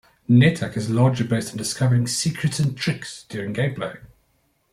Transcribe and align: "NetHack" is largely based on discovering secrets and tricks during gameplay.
"NetHack" 0.27 0.75
is 0.77 0.89
largely 0.89 1.27
based 1.27 1.51
on 1.51 1.57
discovering 1.59 2.07
secrets 2.07 2.57
and 2.57 2.75
tricks 2.75 3.23
during 3.29 3.53
gameplay. 3.53 3.99